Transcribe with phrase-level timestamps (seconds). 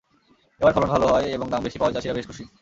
[0.61, 2.43] এবার ফলন ভালো হওয়ায় এবং দাম বেশি পাওয়ায় চাষিরা বেশ খুশি।